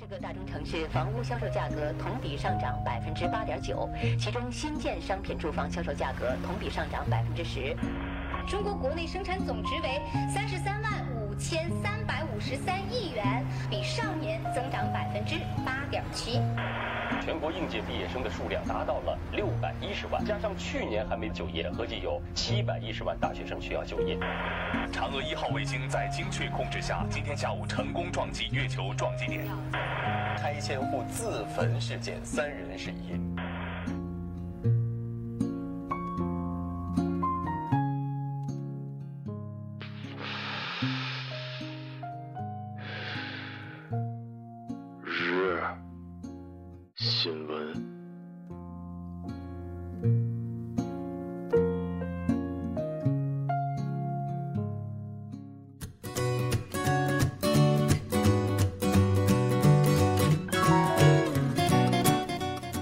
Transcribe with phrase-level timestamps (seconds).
[0.00, 3.86] 十个大中城市房屋销售价格同比上涨百分之八点九，
[4.18, 7.76] 其中新建商品住房销售价格同比上涨百分之十。
[8.48, 10.00] 中国国内生产总值为
[10.34, 10.90] 三十三万
[11.20, 15.34] 五千三百五十三亿元，比上年增长百分之
[15.66, 16.40] 八点七。
[17.24, 24.18] 全国应届毕业生的数量达到了六百一十万，加上去年还没就业，合计有七百一十万大学生需要就业。
[24.92, 29.44] 嫦娥一号卫星在精确控制下，今天下午成功撞击月球撞击点。
[30.36, 33.39] 拆迁户自焚事件，三人失忆。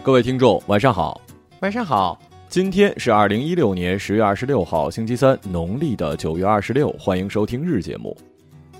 [0.08, 1.20] 各位听众，晚上好。
[1.60, 6.88] 晚上好，今天是二零一六年十月二十六号，星期三，农历的九月二十六。
[6.98, 8.16] 欢迎收听日节目。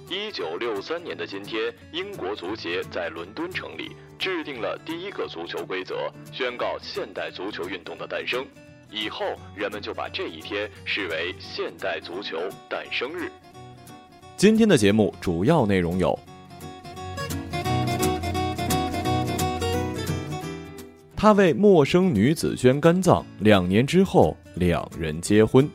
[0.09, 8.43] 一九六三年的今天，英国足协在伦敦成立，制定了第一个足球规则，宣告现代足球运动的诞生。
[8.91, 12.39] 以后，人们就把这一天视为现代足球
[12.71, 13.31] 诞生日。
[14.35, 16.19] 今天的节目主要内容有：
[21.21, 25.69] 他为陌生女子捐肝脏，两年之后两人结婚。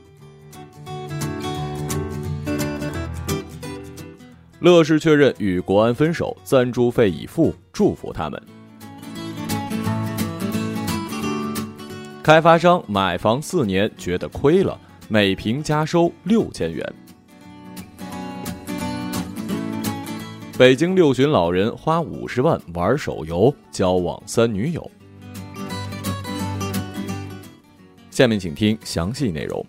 [4.61, 8.41] 乐视确认与国安分手，赞助费已付，祝福他们。
[12.23, 16.93] 开发商买房四年觉得亏了，每平加收六千元。
[20.57, 24.89] 北京六旬老人花五十万玩手游，交往三女友。
[28.13, 29.65] 下面请听详细内容。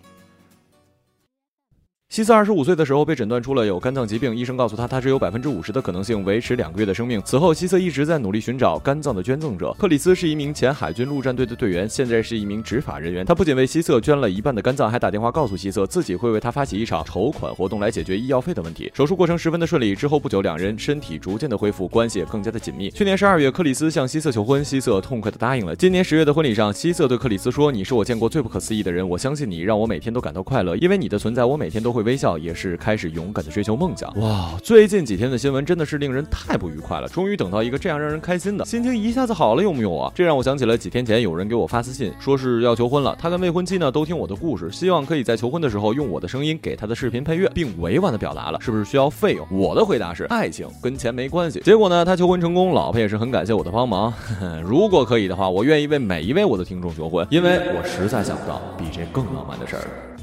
[2.07, 7.21] 希瑟二十五岁的时候被诊断出了有肝脏疾病，医生告诉他，他只有百分之五十的可能性维持两个月的生命。
[7.25, 9.75] 此后，希瑟一直在努力寻找肝脏的捐赠者。
[9.77, 13.25] 克里斯是一名前海军陆战队的队员，现在是一名执法人员。
[13.25, 18.89] 他不仅为希瑟捐了一半的肝脏，还打电话告诉希瑟，自己会为他发起一场筹款活动来解决医药费的问题。
[18.93, 22.89] 手术过程十分的顺利，之后不久，两人身体逐渐的恢复，关系也更加的紧密。
[22.91, 25.75] 去年十二月，克里斯向希瑟求婚，希瑟痛快的答应了。
[25.75, 34.11] 今年十月的婚礼上，希瑟对克里斯说：“你是我见过最不可思议的人，我相信你，让我每天都感到快乐，因为你的存在，我每天都会微笑，也是。”开始勇敢的追求梦想。
[34.19, 37.07] 哇，最近几天的新闻真的是令人太不愉快了。
[37.07, 40.11] 终于等到一个这样让人开心的，心情一下子好了，有木有啊？
[40.13, 43.15] 这让我想起了几天前有人给我发私信，说是要求婚了。
[43.17, 49.47] 他跟未婚妻呢都听我的故事，希望可以在求婚的时候用我的声音给他的视频配乐，并委婉的表达了是不是需要费用。
[49.49, 51.59] 我的回答是，爱情跟钱没关系。
[51.61, 54.13] 结果呢，他求婚成功，老婆也是很感谢我的帮忙。
[54.63, 60.14] 如果可以的话，我愿意为每一位我的听众求婚，因为我实在想不到比这更浪漫的事儿。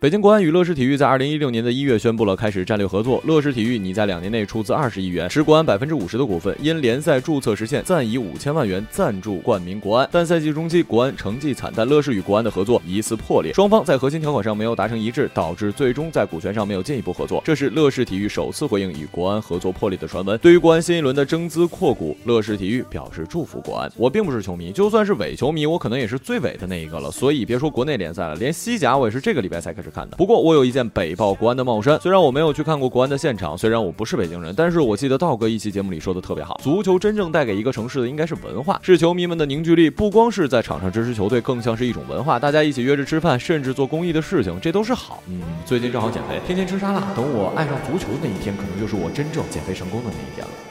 [0.00, 3.20] 北京国安与乐视体育在二零一六年的一月宣布了开始战略合作。
[3.26, 6.56] 乐视体育拟在两年内出资二十亿元，持国安百分之五十的股份。
[6.62, 10.08] 因联赛注册实现，暂以五千万元赞助冠名国安。
[10.12, 17.42] 但赛季中期国安成绩惨淡，乐视与国安的合作疑似破裂，双方在核心条款上没有达成一致，导致最终在股权上没有进一步合作。
[17.44, 20.38] 这是乐视体育首次回应与国安合作破裂的传闻。
[20.38, 23.90] 对于国安新一轮的增资扩股，乐视体育表示祝福国安。
[23.96, 27.10] 我并不是球迷，就算是伪球迷，我可能也是最伪的那一个了。
[27.10, 30.16] 所以别说国内联赛了，连西甲我也是这个礼拜才开始看的。
[30.16, 45.22] 不过我有一件北报国安的帽衫，虽然我没有去看过国安的现场，虽然我不是北京人，但是我记得道哥一期节目里说的特别好，足球真正带给一个城市的应该是文化，是球迷们的凝聚力，不光是在场上支持球队，更像是一种文化，大家一起约着吃饭，甚至做公益的事情，这都是好。
[45.28, 50.67] 嗯，最近正好减肥，天天吃沙拉，等我爱上足球的那一天，可能就是我真正减肥成功的那一天了。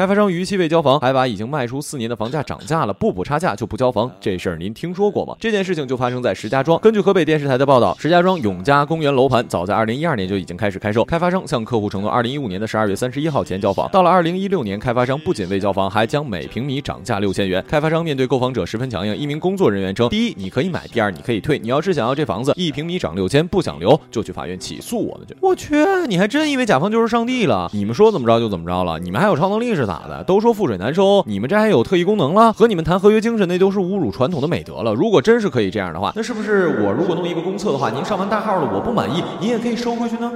[0.00, 5.36] 开发商逾期未交房，还把已经卖出四年的房价涨价了，不补差价就不交房，这事儿您听说过吗？
[5.38, 6.80] 这件事情就发生在石家庄。
[6.80, 13.90] 根据河北电视台的报道，石家庄永嘉公园楼盘早在二零一二年就已经开始开售，开发商向客户承诺二零一五年的十二月三十一号前交房。
[13.92, 17.62] 到了二零一六年，开发商不仅未交房，还将每平米涨价六千元。
[17.68, 21.58] 开发商面对购房者十分强硬，一名工作人员称：第一，你可以买；第二，你可以退。
[21.58, 25.36] 你要是想要这房子，一平米涨六千，不想留就去法院起诉我们去。
[25.42, 25.76] 我去，
[26.08, 27.68] 你还真以为甲方就是上帝了？
[27.74, 28.98] 你们说怎么着就怎么着了？
[28.98, 30.22] 你们还有超能力是咋的？
[30.22, 32.52] 都说覆水难收，你们这还有特异功能了？
[32.52, 34.94] 和你们谈合约精神，那都是侮辱传统的美德了。
[34.94, 40.30] 如果真是可以这样的话，那是不是我如果弄一个公测的话，您上完大号了，我不满意，您也可以收回去呢？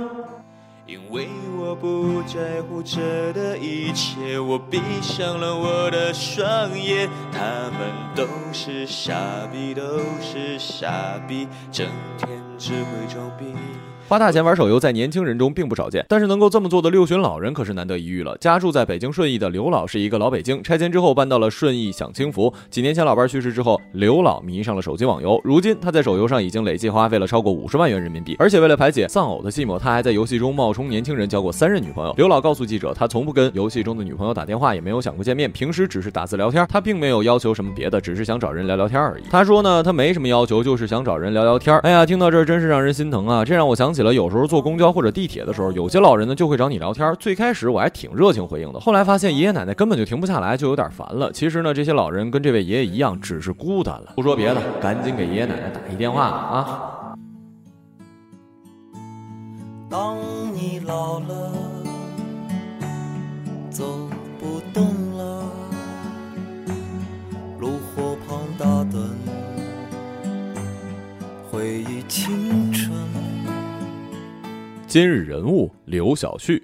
[0.86, 7.08] 因为我不在乎这的一切，我闭上了我的双眼。
[7.30, 7.38] 他
[7.78, 9.14] 们都是傻
[9.52, 9.82] 逼，都
[10.20, 10.88] 是傻
[11.28, 11.86] 逼，整
[12.18, 12.28] 天
[12.58, 13.54] 只会装逼。
[14.14, 18.38] 花大钱玩手游在年轻人中并不少见，但是能够这么做的六旬老人可是难得一遇了。
[18.38, 22.55] 家住在北京顺义的刘老是一个老北京，拆迁之后搬到了顺义享清福。
[22.70, 25.40] 几年前老伴去世之后，刘老迷上了手机网游。
[25.43, 32.14] 如今他在手游上已经累计花费了超过五十万元人民币，而且为了排解丧偶的寂寞，他还在游戏中冒充年轻人交过三任女朋友。
[32.17, 36.64] 刘老告诉记者，他从不跟游戏中的女朋友打电话，也没有想过见面，平时只是打字聊天。
[36.70, 39.25] 他并没有要求什么别的，只是想找人聊聊天而已。
[39.28, 41.76] 他说呢，他没什么要求，就是想找人聊聊天。
[41.81, 43.44] 哎呀，听到这儿真是让人心疼啊！
[43.44, 44.84] 这让我想起了有时候坐公交。
[44.94, 47.12] 或者地铁的时候，有些老人呢就会找你聊天。
[47.18, 51.32] 最开始我还挺热情回应的，后来发现爷爷奶奶根本就停不下来，就有点烦了。
[51.32, 54.12] 其实呢，这些老人跟这位爷爷一样，只是孤单了。
[54.14, 57.16] 不说别的，赶紧给爷爷奶奶打一电话啊！
[59.90, 60.16] 当
[60.54, 61.52] 你老了，
[63.70, 64.08] 走
[64.38, 64.84] 不动
[65.16, 65.44] 了，
[67.58, 69.08] 炉火旁打盹，
[71.50, 72.44] 回忆青春。
[74.94, 76.62] 今日人物刘晓旭。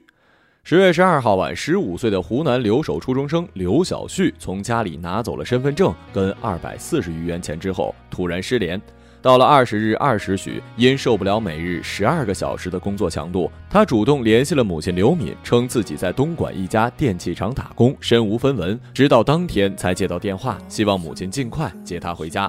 [0.62, 8.80] 十月十二号晚，十五岁的湖南留守初中生刘晓旭从家里拿走了身份证跟二百四十余元钱之后，突然失联。
[9.20, 22.48] 到了二十日二时许，因受不了每日十二个小时的工作强度，他主动联系了母亲刘敏，称自己在东莞一家电器厂打工，身无分文，直到当天才接到电话，希望母亲尽快接他回家。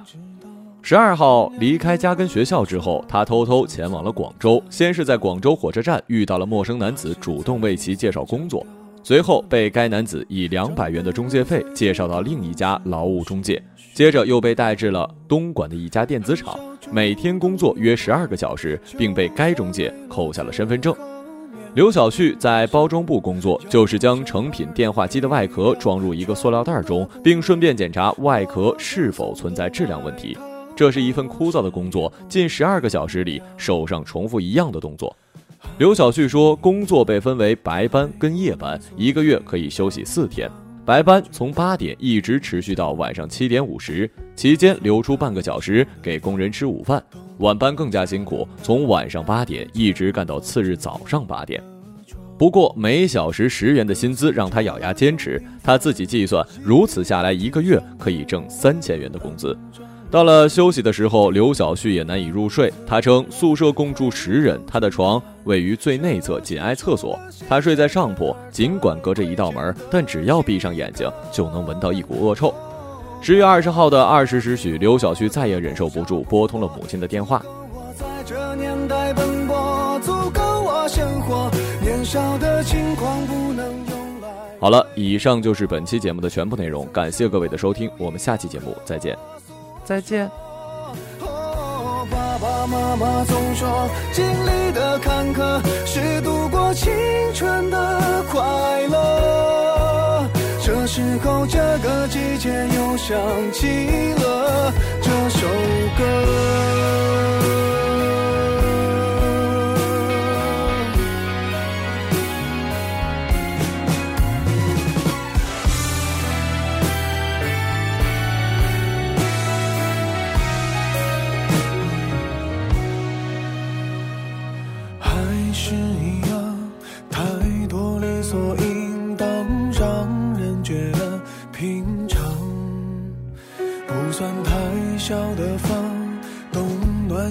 [0.84, 4.62] 十二号离开家跟学校之后，他偷偷前往了广州。
[4.70, 8.66] 先是在广州火车站遇到了陌生男子，主动为其介绍工作，
[9.04, 13.62] 随后被该男子以两百元的中介费介绍到另一家劳务中介，
[13.94, 16.60] 接着又被带至了东莞的一家电子厂，
[16.92, 20.94] 每天工作约十二个小时，并被该中介扣下了身份证。
[21.76, 30.36] 刘晓旭在包装部工作，就是将成品电话机的外壳装入一个塑料袋中，并顺便检查外壳是否存在质量问题。
[30.82, 35.16] 这是一份枯燥的工作，近十二个小时里手上重复一样的动作。
[35.78, 40.50] 刘晓旭说，工作被分为白班跟夜班，一个月可以休息四天。
[40.84, 47.00] 白班从八点一直持续到晚上七点五十，期间留出半个小时给工人吃午饭。
[47.38, 51.64] 晚班更加辛苦，从晚上八点一直干到次日早上八点。
[52.40, 59.56] 不过每小时十元的薪资让他咬牙坚持，他自己计算，如此下来一个月可以挣三千元的工资。
[60.12, 62.72] 到了休息的时候，刘晓旭也难以入睡。
[62.86, 67.18] 他称宿舍共住十人，他的床位于最内侧，紧挨厕所。
[67.48, 72.54] 他睡在上铺，尽管隔着一道门，但只要闭上眼睛，就能闻到一股恶臭。
[73.22, 77.42] 十月二十号的二十时许，刘晓旭再也忍受不住，拨通了母亲的电话。
[84.60, 89.18] 好了，以上就是本期节目的全部内容，感谢各位的收听，我们下期节目再见。
[89.84, 90.30] 再见。
[92.10, 96.92] 爸爸妈妈总说，经历的坎坷是度过青
[97.34, 98.42] 春的快
[98.88, 100.28] 乐。
[100.64, 103.18] 这时候，这个季节又想
[103.54, 103.68] 起
[104.14, 105.48] 了这首
[105.98, 106.81] 歌。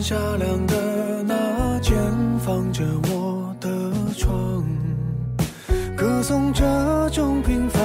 [0.01, 1.95] 夏凉的那间
[2.39, 3.69] 放着我的
[4.17, 4.65] 床，
[5.95, 6.65] 歌颂这
[7.11, 7.83] 种平凡，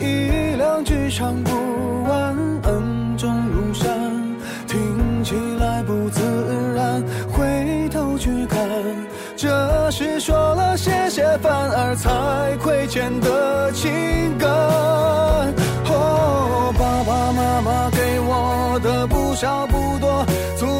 [0.00, 1.50] 一两句唱不
[2.08, 3.86] 完，恩重如山，
[4.66, 6.22] 听起来不自
[6.74, 7.02] 然。
[7.30, 8.58] 回头去看，
[9.36, 11.22] 这是说了谢谢。
[11.38, 13.92] 反而才亏欠的情
[14.38, 14.48] 感。
[15.88, 20.24] 哦，爸爸妈妈给我的不少不多，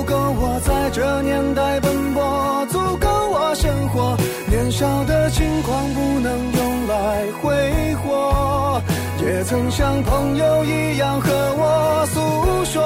[0.07, 4.17] 够我在这年代奔波，足够我生活。
[4.49, 8.81] 年少的轻狂不能用来挥霍，
[9.21, 12.83] 也曾像朋友一样和我诉说。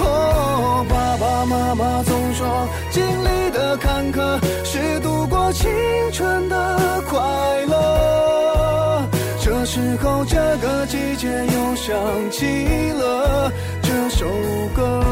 [0.00, 5.70] 哦，爸爸妈妈总说，经历的坎坷是度过青
[6.12, 7.18] 春的快
[7.66, 9.08] 乐。
[9.40, 11.96] 这时候，这个季节又想
[12.30, 14.26] 起了这首
[14.74, 15.07] 歌。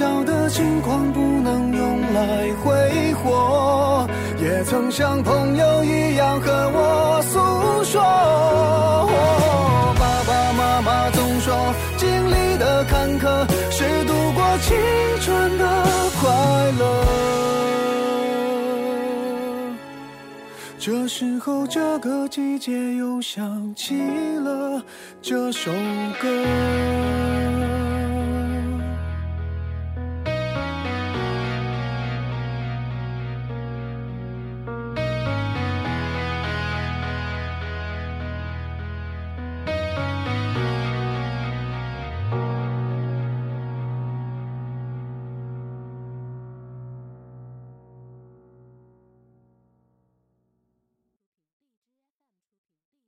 [0.00, 4.08] 年少的轻狂不能用来挥霍，
[4.40, 7.38] 也曾像朋友一样和我诉
[7.84, 8.00] 说。
[9.98, 11.54] 爸爸妈妈总说，
[11.98, 14.74] 经历的坎坷是度过青
[15.20, 15.64] 春的
[16.18, 16.30] 快
[16.78, 16.82] 乐。
[20.78, 24.00] 这时候，这个季节又想起
[24.38, 24.82] 了
[25.20, 25.70] 这首
[26.18, 26.26] 歌。